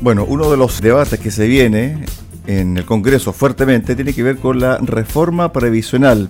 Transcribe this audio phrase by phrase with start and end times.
[0.00, 2.04] Bueno, uno de los debates que se viene
[2.46, 6.28] en el Congreso fuertemente tiene que ver con la reforma previsional.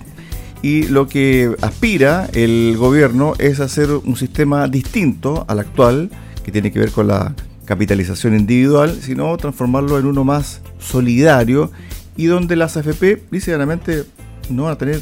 [0.63, 6.09] Y lo que aspira el gobierno es hacer un sistema distinto al actual,
[6.43, 7.35] que tiene que ver con la
[7.65, 11.71] capitalización individual, sino transformarlo en uno más solidario
[12.17, 14.03] y donde las AFP, claramente,
[14.49, 14.99] no van a tener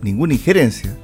[0.00, 0.96] ninguna injerencia.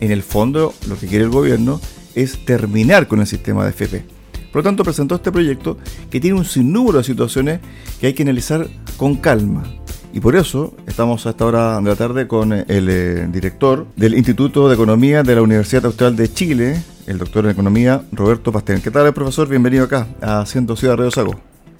[0.00, 1.80] En el fondo, lo que quiere el gobierno
[2.14, 4.13] es terminar con el sistema de AFP.
[4.54, 7.58] Por lo tanto, presentó este proyecto que tiene un sinnúmero de situaciones
[7.98, 9.64] que hay que analizar con calma.
[10.12, 14.14] Y por eso estamos a esta hora de la tarde con el eh, director del
[14.14, 18.80] Instituto de Economía de la Universidad Austral de Chile, el doctor en Economía, Roberto Pastén.
[18.80, 19.48] ¿Qué tal, profesor?
[19.48, 21.34] Bienvenido acá a Ciento Ciudad Radio Sago.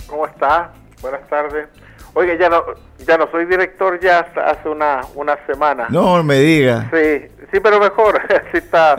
[0.08, 0.72] ¿Cómo está?
[1.00, 1.68] Buenas tardes.
[2.14, 2.64] Oiga, ya no,
[3.06, 5.86] ya no soy director ya hace una, una semana.
[5.90, 6.88] No me diga.
[6.92, 8.20] Sí, sí, pero mejor.
[8.32, 8.96] Así está.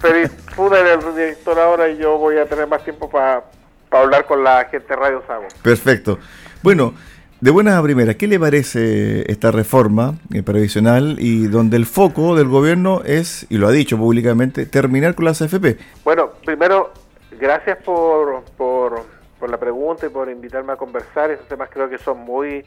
[0.00, 3.44] Feliz pude el director ahora y yo voy a tener más tiempo para
[3.92, 5.46] hablar con la gente de Radio Sago.
[5.62, 6.18] Perfecto.
[6.62, 6.94] Bueno,
[7.40, 12.34] de buenas a primeras, ¿qué le parece esta reforma eh, previsional y donde el foco
[12.34, 15.78] del gobierno es, y lo ha dicho públicamente, terminar con las AFP?
[16.02, 16.92] Bueno, primero,
[17.40, 19.04] gracias por, por,
[19.38, 21.30] por la pregunta y por invitarme a conversar.
[21.30, 22.64] Estos temas creo que son muy,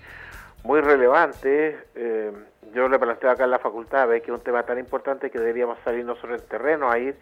[0.64, 1.76] muy relevantes.
[1.96, 2.32] Eh,
[2.74, 5.40] yo le planteo acá en la facultad, ve que es un tema tan importante que
[5.40, 7.16] deberíamos salir nosotros el terreno a ir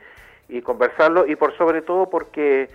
[0.47, 2.69] y conversarlo, y por sobre todo porque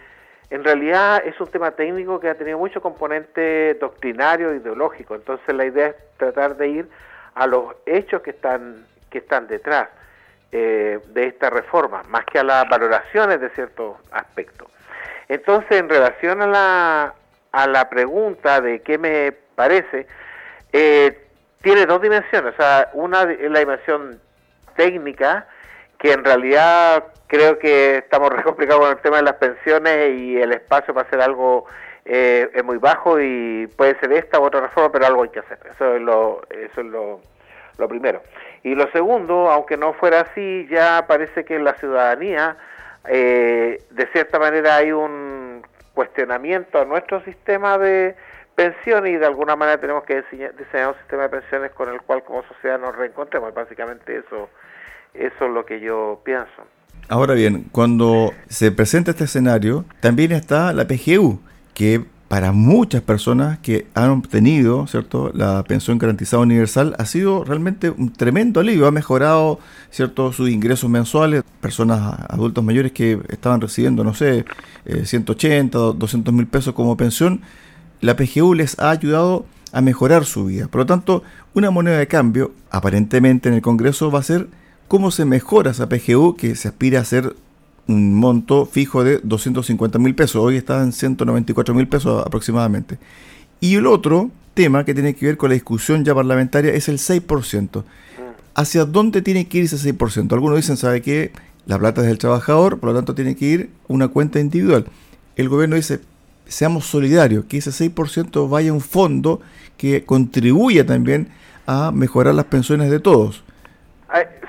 [0.50, 5.14] en realidad es un tema técnico que ha tenido mucho componente doctrinario e ideológico.
[5.14, 6.88] Entonces la idea es tratar de ir
[7.34, 9.88] a los hechos que están, que están detrás
[10.52, 14.68] eh, de esta reforma, más que a las valoraciones de ciertos aspectos.
[15.28, 17.14] Entonces, en relación a la,
[17.52, 20.06] a la pregunta de qué me parece,
[20.72, 21.18] eh,
[21.62, 22.54] tiene dos dimensiones.
[22.54, 24.20] O sea, una es la dimensión
[24.76, 25.46] técnica,
[25.98, 30.40] que en realidad creo que estamos re complicados con el tema de las pensiones y
[30.40, 31.66] el espacio para hacer algo
[32.04, 35.40] eh, es muy bajo y puede ser esta u otra reforma, pero algo hay que
[35.40, 35.58] hacer.
[35.72, 37.20] Eso es lo, eso es lo,
[37.78, 38.22] lo primero.
[38.62, 42.56] Y lo segundo, aunque no fuera así, ya parece que la ciudadanía,
[43.08, 45.62] eh, de cierta manera, hay un
[45.94, 48.16] cuestionamiento a nuestro sistema de
[48.54, 52.22] pensiones y de alguna manera tenemos que diseñar un sistema de pensiones con el cual
[52.24, 53.52] como sociedad nos reencontremos.
[53.54, 54.48] Básicamente eso,
[55.12, 56.62] eso es lo que yo pienso.
[57.08, 61.40] Ahora bien, cuando se presenta este escenario, también está la PGU,
[61.74, 67.90] que para muchas personas que han obtenido cierto la pensión garantizada universal ha sido realmente
[67.90, 68.88] un tremendo alivio.
[68.88, 69.60] Ha mejorado
[69.92, 71.44] cierto sus ingresos mensuales.
[71.60, 74.44] Personas adultos mayores que estaban recibiendo no sé
[74.84, 77.40] 180 eh, 200 mil pesos como pensión
[78.00, 80.66] la PGU les ha ayudado a mejorar su vida.
[80.66, 81.22] Por lo tanto
[81.54, 84.48] una moneda de cambio aparentemente en el Congreso va a ser
[84.88, 87.36] cómo se mejora esa PGU que se aspira a ser
[87.86, 90.36] un monto fijo de 250 mil pesos.
[90.36, 92.98] Hoy está en 194 mil pesos aproximadamente.
[93.60, 96.98] Y el otro tema que tiene que ver con la discusión ya parlamentaria es el
[96.98, 97.84] 6%.
[98.54, 100.32] ¿Hacia dónde tiene que ir ese 6%?
[100.32, 101.32] Algunos dicen, ¿sabe qué?
[101.66, 104.86] La plata es del trabajador, por lo tanto tiene que ir una cuenta individual.
[105.36, 106.00] El gobierno dice,
[106.46, 109.40] seamos solidarios, que ese 6% vaya a un fondo
[109.76, 111.28] que contribuya también
[111.66, 113.42] a mejorar las pensiones de todos.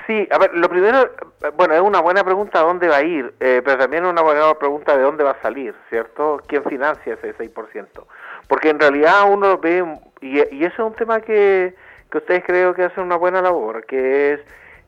[0.06, 1.10] Sí, a ver, lo primero,
[1.56, 4.54] bueno, es una buena pregunta dónde va a ir, eh, pero también es una buena
[4.54, 6.40] pregunta de dónde va a salir, ¿cierto?
[6.46, 8.06] ¿Quién financia ese 6%?
[8.48, 9.84] Porque en realidad uno ve,
[10.20, 11.74] y, y eso es un tema que,
[12.10, 14.40] que ustedes creo que hacen una buena labor, que es,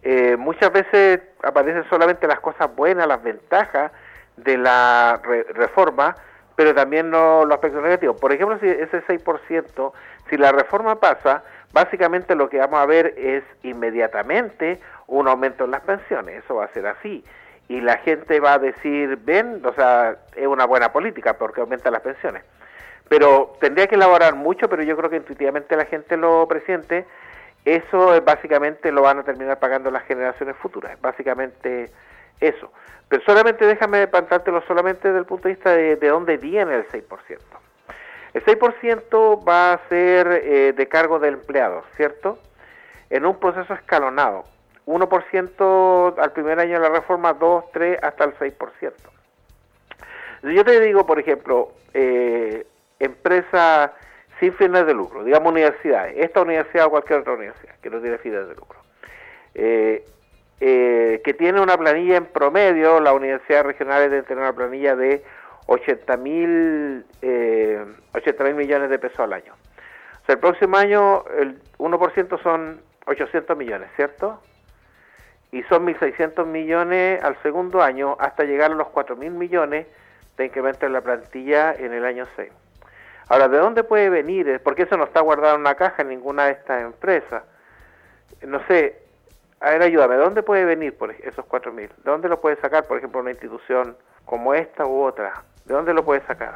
[0.02, 3.92] eh, muchas veces aparecen solamente las cosas buenas, las ventajas
[4.36, 5.20] de la
[5.54, 6.14] reforma,
[6.54, 8.20] pero también no los aspectos negativos.
[8.20, 9.92] Por ejemplo, si ese 6%,
[10.28, 11.42] si la reforma pasa,
[11.72, 16.66] básicamente lo que vamos a ver es inmediatamente un aumento en las pensiones, eso va
[16.66, 17.24] a ser así.
[17.68, 21.90] Y la gente va a decir, ven, o sea, es una buena política porque aumenta
[21.90, 22.42] las pensiones.
[23.08, 27.06] Pero tendría que elaborar mucho, pero yo creo que intuitivamente la gente lo presiente.
[27.64, 31.90] Eso es básicamente lo van a terminar pagando las generaciones futuras, básicamente
[32.40, 32.72] eso.
[33.08, 36.86] Pero solamente déjame plantártelo solamente desde el punto de vista de, de dónde viene el
[36.88, 37.04] 6%.
[38.34, 42.38] El 6% va a ser eh, de cargo del empleador, ¿cierto?
[43.10, 44.44] En un proceso escalonado.
[44.88, 48.92] 1% al primer año de la reforma, 2, 3, hasta el 6%.
[50.42, 52.66] Yo te digo, por ejemplo, eh,
[52.98, 53.92] empresa
[54.40, 58.18] sin fines de lucro, digamos universidades, esta universidad o cualquier otra universidad que no tiene
[58.18, 58.78] fines de lucro,
[59.54, 60.04] eh,
[60.60, 65.22] eh, que tiene una planilla en promedio, las universidades regionales deben tener una planilla de
[65.66, 67.84] 80 mil eh,
[68.40, 69.52] mil millones de pesos al año.
[69.52, 74.40] O sea, el próximo año el 1% son 800 millones, ¿cierto?
[75.50, 79.86] Y son 1.600 millones al segundo año hasta llegar a los 4.000 millones
[80.36, 82.50] de incremento en la plantilla en el año 6.
[83.28, 84.60] Ahora, ¿de dónde puede venir?
[84.62, 87.42] Porque eso no está guardado en una caja en ninguna de estas empresas.
[88.46, 89.02] No sé,
[89.60, 91.74] a ver, ayúdame, ¿de dónde puede venir por esos 4.000?
[91.74, 95.42] ¿De dónde lo puede sacar, por ejemplo, una institución como esta u otra?
[95.68, 96.54] ¿De dónde lo puede sacar?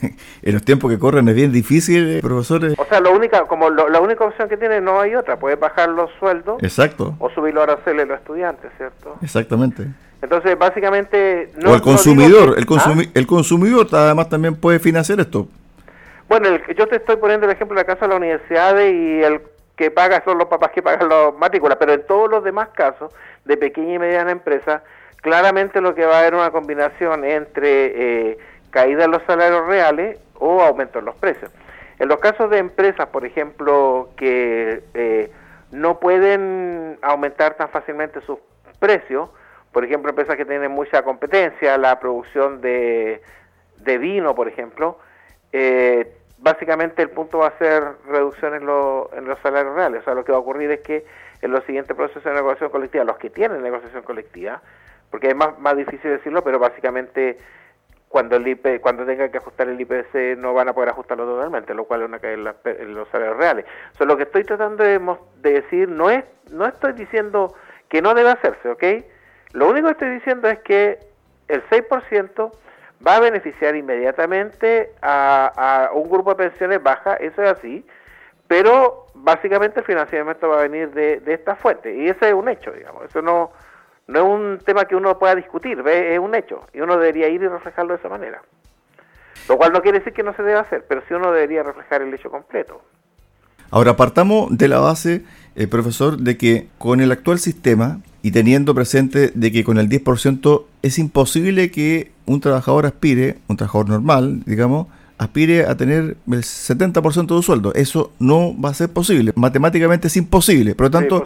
[0.42, 2.74] en los tiempos que corren es bien difícil, eh, profesores.
[2.78, 5.88] O sea, lo única, como la única opción que tiene no hay otra, puede bajar
[5.88, 6.62] los sueldos.
[6.62, 7.16] Exacto.
[7.18, 9.16] O subir los aranceles a los estudiantes, ¿cierto?
[9.20, 9.86] Exactamente.
[10.22, 11.50] Entonces, básicamente...
[11.56, 12.94] No, o el consumidor, el, ¿Ah?
[13.12, 15.48] el consumidor además también puede financiar esto.
[16.28, 19.40] Bueno, yo te estoy poniendo el ejemplo de la casa de las universidades y el
[19.76, 23.12] que paga son los papás que pagan las matrículas, pero en todos los demás casos
[23.44, 24.84] de pequeña y mediana empresa,
[25.16, 28.38] claramente lo que va a haber una combinación entre eh,
[28.72, 31.52] caída en los salarios reales o aumento en los precios.
[32.00, 35.30] En los casos de empresas, por ejemplo, que eh,
[35.70, 38.38] no pueden aumentar tan fácilmente sus
[38.80, 39.28] precios,
[39.70, 43.22] por ejemplo, empresas que tienen mucha competencia, la producción de,
[44.00, 44.98] vino, por ejemplo,
[45.52, 50.00] eh, básicamente el punto va a ser reducción en, en los salarios reales.
[50.00, 51.04] O sea, lo que va a ocurrir es que
[51.40, 54.60] en los siguientes procesos de negociación colectiva, los que tienen negociación colectiva,
[55.10, 57.38] porque es más difícil decirlo, pero básicamente
[58.12, 61.74] cuando el IP, cuando tengan que ajustar el IPC no van a poder ajustarlo totalmente,
[61.74, 63.64] lo cual es una caída en, los salarios reales.
[63.94, 65.00] O sea, lo que estoy tratando de,
[65.40, 67.54] de, decir no es, no estoy diciendo
[67.88, 68.84] que no debe hacerse, ¿ok?
[69.52, 70.98] Lo único que estoy diciendo es que
[71.48, 72.52] el 6%
[73.06, 77.84] va a beneficiar inmediatamente a, un grupo de pensiones bajas, eso es así,
[78.46, 82.72] pero básicamente el financiamiento va a venir de, esta fuente y ese es un hecho,
[82.72, 83.52] digamos, eso no,
[84.08, 87.42] no es un tema que uno pueda discutir, es un hecho y uno debería ir
[87.42, 88.42] y reflejarlo de esa manera.
[89.48, 92.02] Lo cual no quiere decir que no se deba hacer, pero sí uno debería reflejar
[92.02, 92.82] el hecho completo.
[93.70, 95.24] Ahora partamos de la base,
[95.56, 99.88] eh, profesor, de que con el actual sistema y teniendo presente de que con el
[99.88, 104.88] 10% es imposible que un trabajador aspire, un trabajador normal, digamos,
[105.18, 107.72] aspire a tener el 70% de su sueldo.
[107.74, 109.32] Eso no va a ser posible.
[109.36, 110.74] Matemáticamente es imposible.
[110.74, 111.24] Por lo tanto,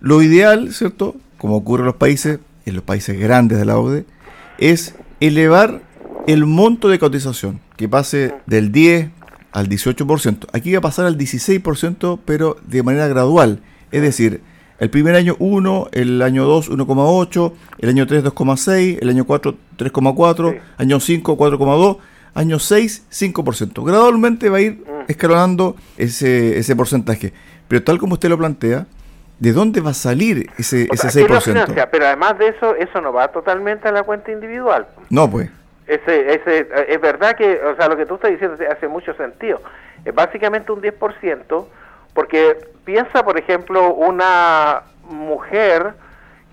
[0.00, 1.16] lo ideal, ¿cierto?
[1.38, 4.04] Como ocurre en los países, en los países grandes de la OCDE,
[4.58, 5.80] es elevar
[6.26, 9.10] el monto de cotización, que pase del 10
[9.52, 10.46] al 18%.
[10.52, 13.60] Aquí va a pasar al 16%, pero de manera gradual.
[13.90, 14.42] Es decir,
[14.78, 19.56] el primer año 1, el año 2 1,8, el año 3 2,6, el año 4
[19.78, 21.98] 3,4, año 5 4,2,
[22.34, 23.84] año 6 5%.
[23.84, 25.10] Gradualmente va a ir mm.
[25.10, 27.32] escalonando ese, ese porcentaje.
[27.66, 28.86] Pero tal como usted lo plantea,
[29.38, 31.88] ¿de dónde va a salir ese, ese 6%?
[31.90, 34.86] pero además de eso, eso no va totalmente a la cuenta individual.
[35.10, 35.50] No, pues.
[35.86, 39.62] Ese, ese, es verdad que, o sea, lo que tú estás diciendo hace mucho sentido.
[40.04, 41.66] Es básicamente un 10%,
[42.12, 45.94] porque piensa, por ejemplo, una mujer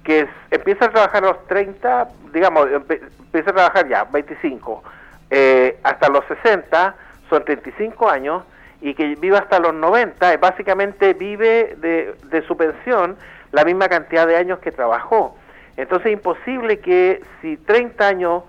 [0.03, 4.83] que empieza a trabajar a los 30, digamos, empieza a trabajar ya, 25,
[5.31, 6.95] eh, hasta los 60,
[7.29, 8.43] son 35 años,
[8.81, 13.17] y que vive hasta los 90, básicamente vive de, de su pensión
[13.51, 15.37] la misma cantidad de años que trabajó.
[15.77, 18.43] Entonces es imposible que si 30 años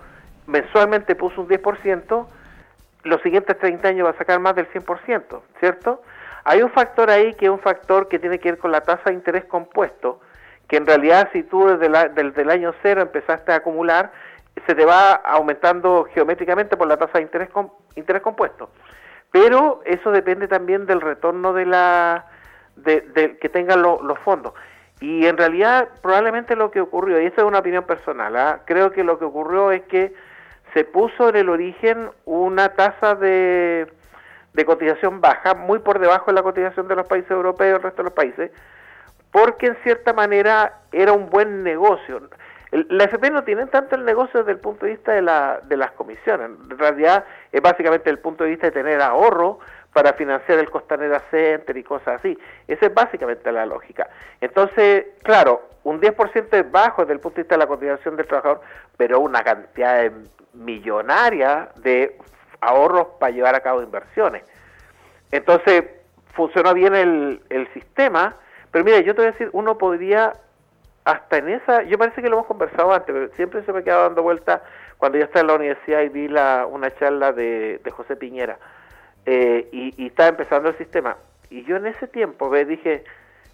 [0.45, 2.27] mensualmente puso un 10%,
[3.03, 6.01] los siguientes 30 años va a sacar más del 100%, ¿cierto?
[6.43, 9.09] Hay un factor ahí que es un factor que tiene que ver con la tasa
[9.09, 10.21] de interés compuesto,
[10.67, 14.11] que en realidad si tú desde, el año cero empezaste a acumular,
[14.65, 17.49] se te va aumentando geométricamente por la tasa de interés,
[17.95, 18.69] interés compuesto.
[19.31, 22.25] Pero eso depende también del retorno de la
[22.75, 24.53] de, que tengan los fondos.
[24.99, 28.61] Y en realidad probablemente lo que ocurrió, y esa es una opinión personal, ¿ah?
[28.65, 30.13] creo que lo que ocurrió es que
[30.73, 33.87] se puso en el origen una tasa de
[34.57, 37.83] de cotización baja, muy por debajo de la cotización de los países europeos y el
[37.83, 38.51] resto de los países,
[39.31, 42.27] porque en cierta manera era un buen negocio.
[42.71, 45.77] la FP no tiene tanto el negocio desde el punto de vista de, la, de
[45.77, 49.59] las comisiones, en realidad es básicamente el punto de vista de tener ahorro
[49.93, 52.37] para financiar el Costanera Center y cosas así.
[52.67, 54.07] Esa es básicamente la lógica.
[54.41, 58.27] Entonces, claro, un 10% es bajo desde el punto de vista de la cotización del
[58.27, 58.61] trabajador,
[58.95, 60.11] pero una cantidad
[60.53, 62.17] millonaria de
[62.61, 64.43] ahorros para llevar a cabo inversiones.
[65.31, 65.83] Entonces,
[66.33, 68.35] funcionó bien el, el sistema,
[68.71, 70.33] pero mira, yo te voy a decir, uno podría,
[71.05, 74.03] hasta en esa, yo parece que lo hemos conversado antes, pero siempre se me quedado
[74.03, 74.61] dando vuelta
[74.97, 78.57] cuando yo estaba en la universidad y vi la, una charla de, José Piñera,
[79.25, 81.17] eh, y, estaba empezando el sistema.
[81.49, 83.03] Y yo en ese tiempo ve, dije,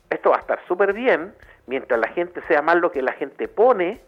[0.10, 1.34] esto va a estar súper bien,
[1.68, 4.00] mientras la gente sea más lo que la gente pone,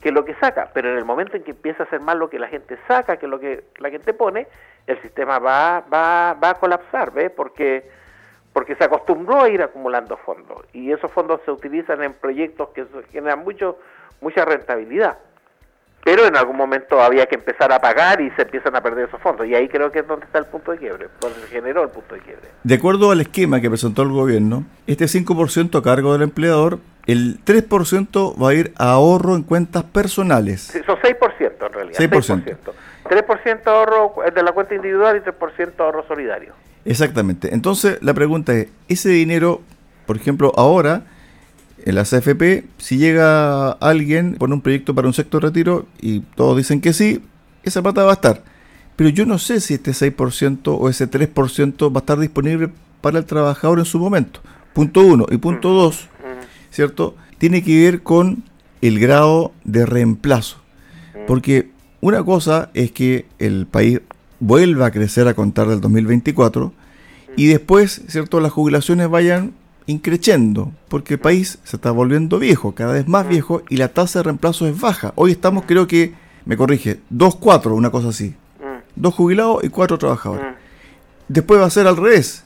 [0.00, 2.30] que lo que saca, pero en el momento en que empieza a ser más lo
[2.30, 4.46] que la gente saca que lo que la gente pone,
[4.86, 7.32] el sistema va, va, va a colapsar, ¿ves?
[7.32, 7.90] Porque,
[8.52, 12.86] porque se acostumbró a ir acumulando fondos y esos fondos se utilizan en proyectos que
[13.10, 13.78] generan mucho,
[14.20, 15.18] mucha rentabilidad.
[16.08, 19.20] Pero en algún momento había que empezar a pagar y se empiezan a perder esos
[19.20, 19.46] fondos.
[19.46, 21.90] Y ahí creo que es donde está el punto de quiebre, donde se generó el
[21.90, 22.48] punto de quiebre.
[22.64, 27.44] De acuerdo al esquema que presentó el gobierno, este 5% a cargo del empleador, el
[27.44, 30.62] 3% va a ir a ahorro en cuentas personales.
[30.62, 31.98] Sí, son 6% en realidad.
[31.98, 32.56] 6%.
[33.04, 36.54] 3% ahorro de la cuenta individual y 3% ahorro solidario.
[36.86, 37.52] Exactamente.
[37.52, 39.60] Entonces, la pregunta es, ese dinero,
[40.06, 41.02] por ejemplo, ahora
[41.88, 46.20] en la CFP, si llega alguien con un proyecto para un sector de retiro y
[46.20, 47.22] todos dicen que sí,
[47.62, 48.44] esa plata va a estar.
[48.94, 53.18] Pero yo no sé si este 6% o ese 3% va a estar disponible para
[53.18, 54.40] el trabajador en su momento.
[54.74, 55.26] Punto uno.
[55.30, 56.08] Y punto dos.
[56.70, 57.16] ¿cierto?
[57.38, 58.44] Tiene que ver con
[58.82, 60.58] el grado de reemplazo.
[61.26, 64.00] Porque una cosa es que el país
[64.40, 66.72] vuelva a crecer a contar del 2024
[67.36, 68.40] y después, ¿cierto?
[68.40, 69.52] Las jubilaciones vayan
[69.88, 74.18] increciendo, porque el país se está volviendo viejo, cada vez más viejo, y la tasa
[74.18, 75.12] de reemplazo es baja.
[75.16, 76.12] Hoy estamos, creo que,
[76.44, 78.34] me corrige, 2-4, una cosa así.
[78.94, 80.44] Dos jubilados y cuatro trabajadores.
[81.26, 82.44] Después va a ser al revés.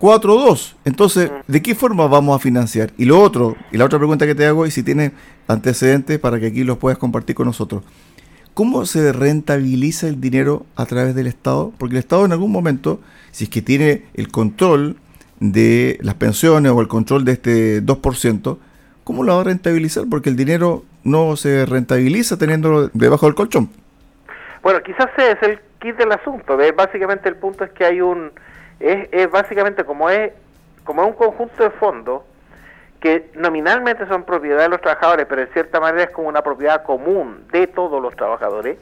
[0.00, 0.74] 4-2.
[0.86, 2.92] Entonces, ¿de qué forma vamos a financiar?
[2.96, 5.12] Y lo otro, y la otra pregunta que te hago, y si tienes
[5.48, 7.82] antecedentes para que aquí los puedas compartir con nosotros.
[8.54, 11.74] ¿Cómo se rentabiliza el dinero a través del Estado?
[11.76, 13.00] Porque el Estado en algún momento,
[13.32, 14.96] si es que tiene el control
[15.40, 18.58] de las pensiones o el control de este 2%,
[19.04, 20.04] ¿cómo lo va a rentabilizar?
[20.10, 23.70] Porque el dinero no se rentabiliza teniéndolo debajo del colchón.
[24.62, 26.58] Bueno, quizás es el kit del asunto.
[26.76, 28.32] Básicamente el punto es que hay un...
[28.80, 30.32] Es, es básicamente como es,
[30.84, 32.22] como es un conjunto de fondos
[33.00, 36.82] que nominalmente son propiedad de los trabajadores, pero en cierta manera es como una propiedad
[36.82, 38.78] común de todos los trabajadores.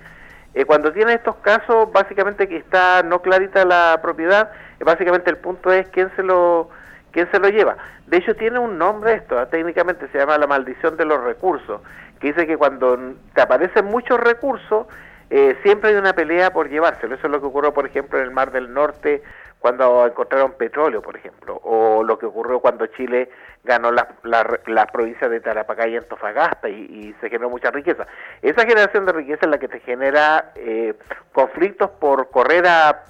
[0.54, 5.72] Eh, cuando tiene estos casos, básicamente que está no clarita la propiedad, básicamente el punto
[5.72, 6.70] es quién se lo
[7.10, 7.76] quién se lo lleva.
[8.06, 9.46] De hecho tiene un nombre esto, ¿eh?
[9.50, 11.80] técnicamente se llama la maldición de los recursos,
[12.20, 12.98] que dice que cuando
[13.34, 14.86] te aparecen muchos recursos,
[15.30, 17.14] eh, siempre hay una pelea por llevárselo.
[17.14, 19.22] Eso es lo que ocurrió, por ejemplo, en el Mar del Norte
[19.64, 23.30] cuando encontraron petróleo, por ejemplo, o lo que ocurrió cuando Chile
[23.62, 28.06] ganó las la, provincias de Tarapacá y Antofagasta y, se generó mucha riqueza.
[28.42, 30.92] Esa generación de riqueza es la que te genera eh,
[31.32, 33.04] conflictos por correr a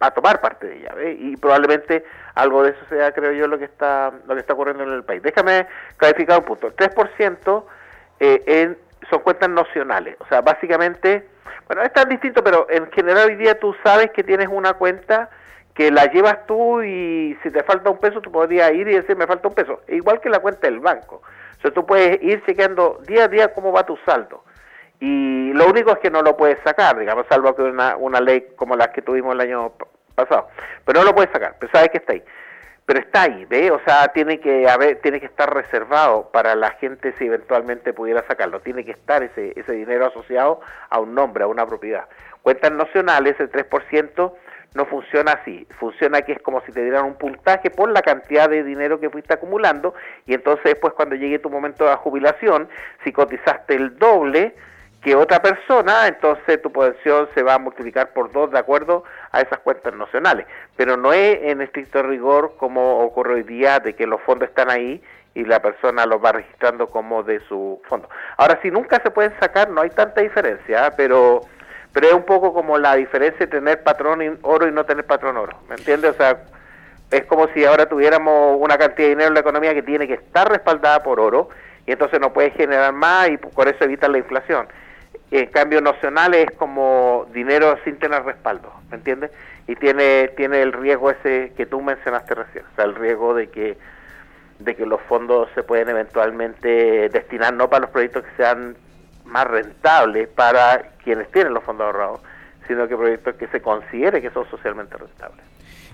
[0.00, 2.06] a tomar parte de ella y probablemente
[2.36, 5.04] algo de eso sea creo yo lo que está lo que está ocurriendo en el
[5.04, 5.22] país.
[5.22, 5.66] Déjame
[5.98, 6.68] clarificar un punto.
[6.68, 7.64] El 3%
[8.18, 8.78] eh, en,
[9.10, 10.16] son cuentas nocionales.
[10.20, 11.28] O sea básicamente
[11.66, 15.28] bueno es tan distinto pero en general hoy día tú sabes que tienes una cuenta
[15.74, 19.16] que la llevas tú y si te falta un peso tú podrías ir y decir
[19.16, 21.22] me falta un peso igual que la cuenta del banco
[21.58, 24.44] o sea tú puedes ir chequeando día a día cómo va tu saldo
[25.04, 28.46] y lo único es que no lo puedes sacar, digamos, salvo que una, una ley
[28.54, 29.72] como la que tuvimos el año
[30.14, 30.46] pasado.
[30.84, 32.22] Pero no lo puedes sacar, pero sabes que está ahí.
[32.86, 33.72] Pero está ahí, ¿ve?
[33.72, 38.24] O sea, tiene que haber, tiene que estar reservado para la gente si eventualmente pudiera
[38.28, 38.60] sacarlo.
[38.60, 42.06] Tiene que estar ese, ese dinero asociado a un nombre, a una propiedad.
[42.42, 44.32] Cuentas nacionales, el 3%,
[44.74, 45.66] no funciona así.
[45.78, 49.10] Funciona que es como si te dieran un puntaje por la cantidad de dinero que
[49.10, 49.94] fuiste acumulando
[50.26, 52.68] y entonces después cuando llegue tu momento de jubilación,
[53.04, 54.54] si cotizaste el doble,
[55.02, 59.02] que otra persona, entonces tu pensión se va a multiplicar por dos de acuerdo
[59.32, 60.46] a esas cuentas nacionales.
[60.76, 64.70] Pero no es en estricto rigor como ocurre hoy día de que los fondos están
[64.70, 65.02] ahí
[65.34, 68.08] y la persona los va registrando como de su fondo.
[68.36, 70.90] Ahora, si nunca se pueden sacar, no hay tanta diferencia, ¿eh?
[70.96, 71.40] pero
[71.92, 75.36] pero es un poco como la diferencia de tener patrón oro y no tener patrón
[75.36, 76.12] oro, ¿me entiendes?
[76.12, 76.42] O sea,
[77.10, 80.14] es como si ahora tuviéramos una cantidad de dinero en la economía que tiene que
[80.14, 81.50] estar respaldada por oro
[81.86, 84.66] y entonces no puede generar más y por eso evita la inflación
[85.32, 89.30] en cambio nacional es como dinero sin tener respaldo, ¿me entiendes?
[89.66, 93.48] Y tiene tiene el riesgo ese que tú mencionaste recién, o sea, el riesgo de
[93.48, 93.78] que
[94.58, 98.76] de que los fondos se pueden eventualmente destinar no para los proyectos que sean
[99.32, 102.20] más rentables para quienes tienen los fondos ahorrados,
[102.68, 105.40] sino que proyectos que se considere que son socialmente rentables.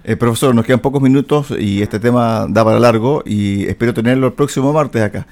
[0.04, 4.26] Eh, profesor, nos quedan pocos minutos y este tema da para largo y espero tenerlo
[4.26, 5.26] el próximo martes acá.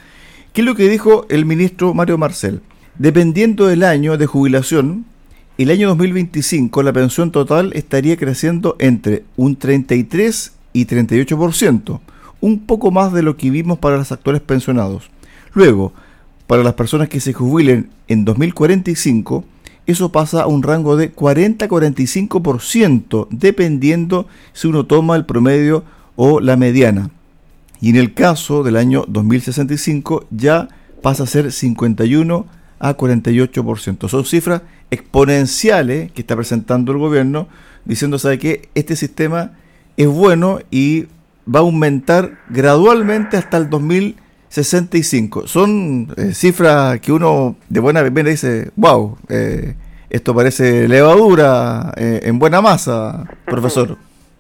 [0.53, 2.63] ¿Qué es lo que dijo el ministro Mario Marcel?
[2.99, 5.05] Dependiendo del año de jubilación,
[5.59, 12.01] el año 2025 la pensión total estaría creciendo entre un 33 y 38%,
[12.41, 15.11] un poco más de lo que vimos para los actuales pensionados.
[15.55, 15.93] Luego,
[16.47, 19.45] para las personas que se jubilen en 2045,
[19.87, 25.85] eso pasa a un rango de 40-45%, dependiendo si uno toma el promedio
[26.17, 27.11] o la mediana.
[27.81, 30.69] Y en el caso del año 2065 ya
[31.03, 32.47] pasa a ser 51
[32.79, 34.09] a 48%.
[34.09, 37.49] Son cifras exponenciales que está presentando el gobierno
[37.85, 39.53] diciendo, ¿sabe que Este sistema
[39.97, 41.07] es bueno y
[41.53, 44.26] va a aumentar gradualmente hasta el 2065
[44.57, 45.47] 65.
[45.47, 49.75] Son eh, cifras que uno de buena primera dice, wow, eh,
[50.09, 53.99] esto parece levadura eh, en buena masa, profesor.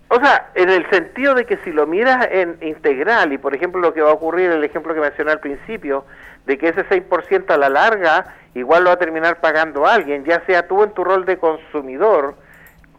[0.08, 3.80] O sea, en el sentido de que si lo miras en integral, y por ejemplo
[3.80, 6.06] lo que va a ocurrir, el ejemplo que mencioné al principio,
[6.46, 10.42] de que ese 6% a la larga igual lo va a terminar pagando alguien, ya
[10.46, 12.36] sea tú en tu rol de consumidor,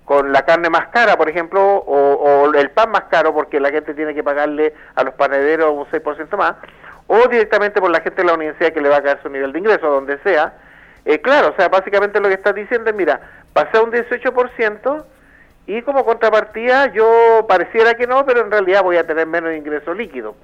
[0.06, 3.94] con la carne más cara, por ejemplo, o, el pan más caro, porque la gente
[3.94, 6.56] tiene que pagarle a los panaderos un 6% más,
[7.08, 9.52] o directamente por la gente de la universidad que le va a caer su nivel
[9.52, 10.54] de ingreso, donde sea.
[11.06, 13.22] Eh, claro, o sea, básicamente lo que estás diciendo es, mira,
[13.54, 15.06] pasé un 18%,
[15.68, 19.94] y como contrapartida yo pareciera que no, pero en realidad voy a tener menos ingreso
[19.94, 20.36] líquido.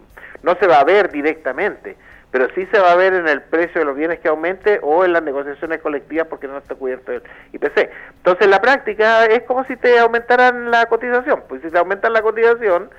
[0.44, 1.96] No se va a ver directamente,
[2.30, 5.06] pero sí se va a ver en el precio de los bienes que aumente o
[5.06, 7.90] en las negociaciones colectivas porque no está cubierto el IPC.
[8.18, 11.44] Entonces la práctica es como si te aumentaran la cotización.
[11.48, 12.90] Pues si te aumentan la cotización,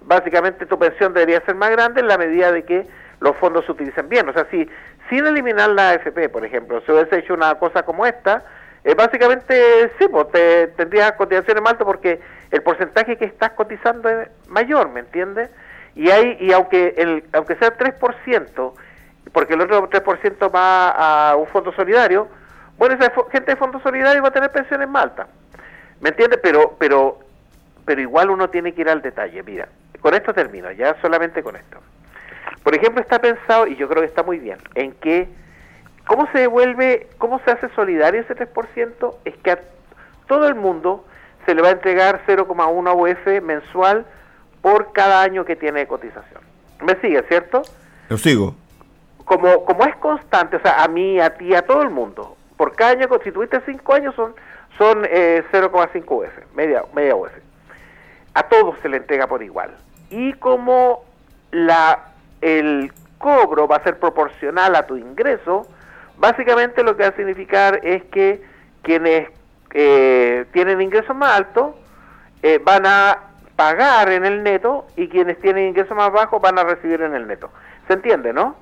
[0.00, 2.86] básicamente tu pensión debería ser más grande en la medida de que
[3.24, 4.28] los fondos se utilicen bien.
[4.28, 4.68] O sea, si
[5.08, 8.44] sin eliminar la AFP, por ejemplo, se hubiese hecho una cosa como esta,
[8.84, 14.10] eh, básicamente, sí, pues te, tendrías cotizaciones más altas porque el porcentaje que estás cotizando
[14.10, 15.48] es mayor, ¿me entiendes?
[15.94, 18.72] Y hay, y aunque el, aunque sea 3%,
[19.32, 22.28] porque el otro 3% va a un fondo solidario,
[22.76, 25.28] bueno, esa gente de fondo solidario va a tener pensiones más altas.
[26.00, 26.40] ¿Me entiendes?
[26.42, 27.20] Pero, pero,
[27.86, 29.42] pero igual uno tiene que ir al detalle.
[29.42, 29.68] Mira,
[30.00, 31.78] con esto termino, ya solamente con esto.
[32.64, 35.28] Por ejemplo, está pensado, y yo creo que está muy bien, en que
[36.06, 39.16] ¿Cómo se devuelve, cómo se hace solidario ese 3%?
[39.24, 39.58] Es que a
[40.26, 41.04] todo el mundo
[41.46, 44.04] se le va a entregar 0,1 UF mensual
[44.60, 46.42] por cada año que tiene de cotización.
[46.82, 47.62] ¿Me sigue, cierto?
[48.08, 48.54] Lo sigo.
[49.24, 52.76] Como, como es constante, o sea, a mí, a ti, a todo el mundo, por
[52.76, 54.34] cada año, si tuviste 5 años, son,
[54.76, 57.32] son eh, 0,5 UF, media, media UF.
[58.34, 59.74] A todos se le entrega por igual.
[60.10, 61.04] Y como
[61.50, 62.13] la,
[62.44, 65.66] el cobro va a ser proporcional a tu ingreso,
[66.16, 68.42] Básicamente lo que va a significar es que
[68.82, 69.28] quienes
[69.72, 71.74] eh, tienen ingresos más altos
[72.42, 73.18] eh, van a
[73.56, 77.26] pagar en el neto y quienes tienen ingresos más bajos van a recibir en el
[77.26, 77.50] neto.
[77.88, 78.56] ¿Se entiende, no?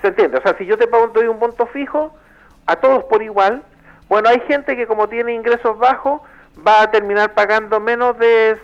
[0.00, 0.38] ¿Se entiende?
[0.38, 2.14] O sea, si yo te doy un punto fijo,
[2.66, 3.62] a todos por igual,
[4.08, 6.20] bueno, hay gente que como tiene ingresos bajos
[6.66, 8.58] va a terminar pagando menos de,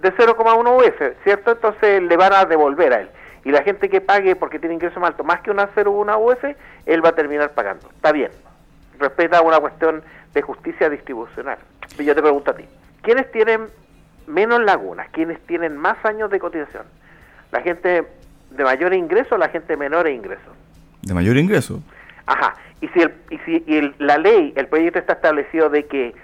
[0.00, 1.52] de 0,1 UF, ¿cierto?
[1.52, 3.10] Entonces le van a devolver a él
[3.44, 6.56] y la gente que pague porque tiene ingreso más alto más que una 0,1 UF,
[6.86, 7.88] él va a terminar pagando.
[7.90, 8.30] Está bien,
[8.98, 10.02] respeta una cuestión
[10.34, 11.58] de justicia distribucional.
[11.98, 12.64] Y yo te pregunto a ti,
[13.02, 13.68] ¿quiénes tienen
[14.26, 15.08] menos lagunas?
[15.10, 16.84] ¿Quiénes tienen más años de cotización?
[17.50, 18.06] ¿La gente
[18.50, 20.52] de mayor ingreso o la gente de menor ingreso?
[21.02, 21.80] De mayor ingreso.
[22.26, 26.14] Ajá, y si, el, y si y la ley, el proyecto está establecido de que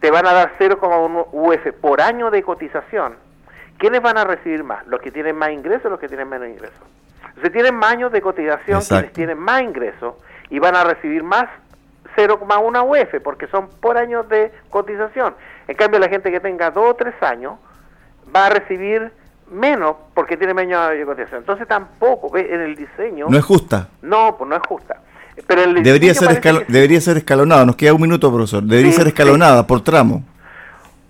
[0.00, 3.14] te van a dar 0,1 UF por año de cotización,
[3.78, 4.86] ¿quiénes van a recibir más?
[4.86, 6.78] ¿Los que tienen más ingresos o los que tienen menos ingresos?
[7.42, 10.14] Se tienen más años de cotización quienes tienen más ingresos
[10.50, 11.46] y van a recibir más
[12.16, 15.34] 0,1 UF porque son por años de cotización.
[15.66, 17.54] En cambio, la gente que tenga 2 o 3 años
[18.34, 19.10] va a recibir
[19.50, 21.40] menos porque tiene menos años de cotización.
[21.40, 23.26] Entonces tampoco en el diseño...
[23.28, 23.88] No es justa.
[24.02, 25.00] No, pues no es justa.
[25.46, 28.62] Pero debería, ser debería ser escalonado, nos queda un minuto, profesor.
[28.62, 30.22] Debería ser escalonada por tramo.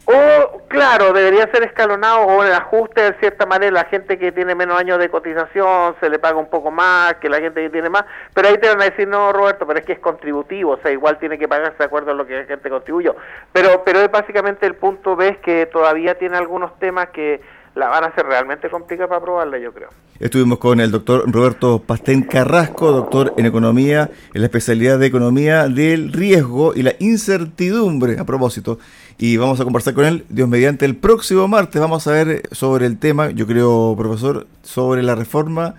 [0.07, 3.73] O, claro, debería ser escalonado o el ajuste de cierta manera.
[3.73, 7.29] La gente que tiene menos años de cotización se le paga un poco más que
[7.29, 8.05] la gente que tiene más.
[8.35, 10.73] Pero ahí te van a decir, no, Roberto, pero es que es contributivo.
[10.73, 13.17] O sea, igual tiene que pagarse de acuerdo a lo que la gente contribuyó.
[13.53, 17.41] Pero, pero es básicamente el punto, ves que todavía tiene algunos temas que
[17.75, 19.89] la van a ser realmente complicada para aprobarla, yo creo.
[20.21, 25.69] Estuvimos con el doctor Roberto Pastén Carrasco, doctor en economía, en la especialidad de economía
[25.69, 28.79] del riesgo y la incertidumbre a propósito.
[29.19, 31.81] Y vamos a conversar con él, Dios mediante, el próximo martes.
[31.81, 35.75] Vamos a ver sobre el tema, yo creo, profesor, sobre la reforma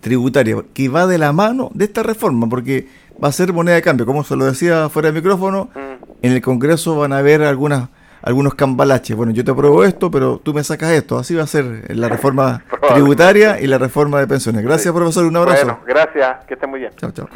[0.00, 2.88] tributaria, que va de la mano de esta reforma, porque
[3.22, 5.70] va a ser moneda de cambio, como se lo decía fuera del micrófono.
[5.74, 6.04] Mm.
[6.22, 7.88] En el Congreso van a haber algunas
[8.26, 9.16] algunos cambalaches.
[9.16, 11.16] Bueno, yo te apruebo esto, pero tú me sacas esto.
[11.16, 14.64] Así va a ser la reforma tributaria y la reforma de pensiones.
[14.64, 15.24] Gracias, profesor.
[15.26, 15.64] Un abrazo.
[15.64, 16.44] Bueno, gracias.
[16.44, 16.92] Que esté muy bien.
[16.96, 17.28] Chao, chao.